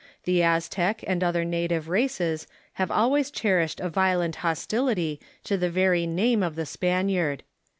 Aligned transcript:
The 0.23 0.41
Aztec 0.41 1.03
and 1.05 1.23
other 1.23 1.45
native 1.45 1.87
races 1.87 2.47
have 2.81 2.89
always 2.89 3.29
cherished 3.29 3.79
a 3.79 3.87
vio 3.87 4.17
lent 4.17 4.37
hostility 4.37 5.19
to 5.43 5.57
the 5.57 5.69
very 5.69 6.07
name 6.07 6.41
of 6.41 6.55
the 6.55 6.65
Spaniard. 6.65 7.43